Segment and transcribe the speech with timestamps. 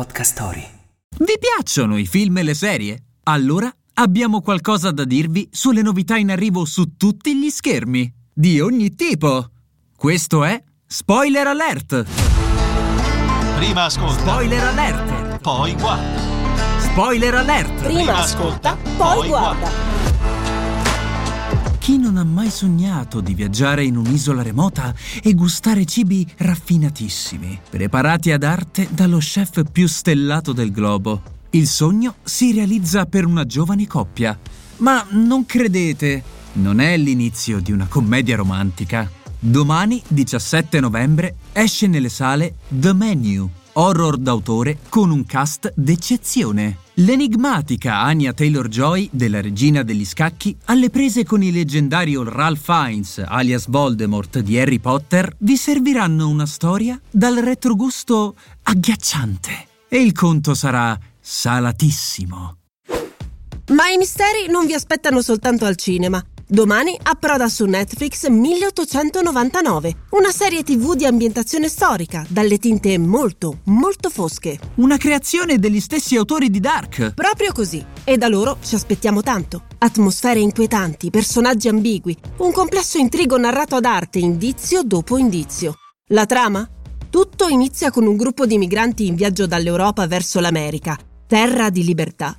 [0.00, 0.66] Podcast Story.
[1.18, 3.02] Vi piacciono i film e le serie?
[3.24, 8.94] Allora abbiamo qualcosa da dirvi sulle novità in arrivo su tutti gli schermi, di ogni
[8.94, 9.50] tipo.
[9.94, 12.06] Questo è Spoiler Alert!
[13.56, 15.38] Prima ascolta, Spoiler Alert!
[15.40, 16.78] poi guarda.
[16.80, 17.82] Spoiler Alert!
[17.82, 19.89] Prima ascolta, poi guarda.
[21.90, 28.30] Chi non ha mai sognato di viaggiare in un'isola remota e gustare cibi raffinatissimi, preparati
[28.30, 31.20] ad arte dallo chef più stellato del globo?
[31.50, 34.38] Il sogno si realizza per una giovane coppia.
[34.76, 36.22] Ma non credete,
[36.52, 39.10] non è l'inizio di una commedia romantica.
[39.40, 46.78] Domani, 17 novembre, esce nelle sale The Menu, horror d'autore con un cast d'eccezione.
[46.94, 53.68] L'enigmatica Anya Taylor-Joy della regina degli scacchi, alle prese con il leggendario Ralph Fiennes, alias
[53.68, 59.66] Voldemort di Harry Potter, vi serviranno una storia dal retrogusto agghiacciante.
[59.88, 62.56] E il conto sarà salatissimo.
[63.68, 66.22] Ma i misteri non vi aspettano soltanto al cinema.
[66.52, 74.10] Domani approda su Netflix 1899, una serie tv di ambientazione storica, dalle tinte molto, molto
[74.10, 74.58] fosche.
[74.74, 77.14] Una creazione degli stessi autori di Dark.
[77.14, 77.84] Proprio così.
[78.02, 79.62] E da loro ci aspettiamo tanto.
[79.78, 85.76] Atmosfere inquietanti, personaggi ambigui, un complesso intrigo narrato ad arte, indizio dopo indizio.
[86.08, 86.68] La trama?
[87.10, 92.36] Tutto inizia con un gruppo di migranti in viaggio dall'Europa verso l'America, terra di libertà.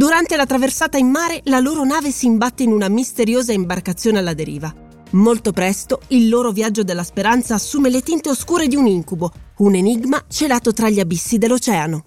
[0.00, 4.32] Durante la traversata in mare, la loro nave si imbatte in una misteriosa imbarcazione alla
[4.32, 4.74] deriva.
[5.10, 9.74] Molto presto, il loro viaggio della speranza assume le tinte oscure di un incubo, un
[9.74, 12.04] enigma celato tra gli abissi dell'oceano.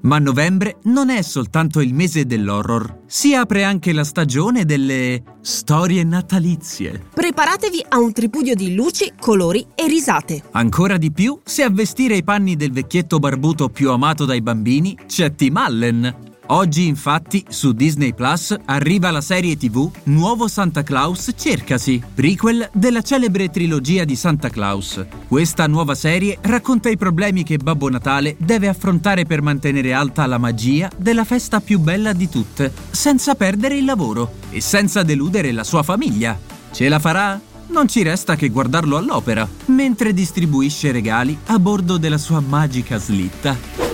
[0.00, 6.04] Ma novembre non è soltanto il mese dell'horror, si apre anche la stagione delle storie
[6.04, 7.08] natalizie.
[7.12, 10.42] Preparatevi a un tripudio di luci, colori e risate.
[10.52, 14.96] Ancora di più, se a vestire i panni del vecchietto barbuto più amato dai bambini
[15.06, 16.25] c'è Tim Allen.
[16.48, 23.02] Oggi infatti su Disney Plus arriva la serie tv Nuovo Santa Claus Cercasi, prequel della
[23.02, 25.04] celebre trilogia di Santa Claus.
[25.26, 30.38] Questa nuova serie racconta i problemi che Babbo Natale deve affrontare per mantenere alta la
[30.38, 35.64] magia della festa più bella di tutte, senza perdere il lavoro e senza deludere la
[35.64, 36.38] sua famiglia.
[36.70, 37.40] Ce la farà?
[37.68, 43.85] Non ci resta che guardarlo all'opera, mentre distribuisce regali a bordo della sua magica slitta.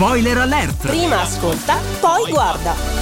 [0.00, 0.76] Spoiler alert!
[0.78, 2.99] Prima ascolta, poi guarda.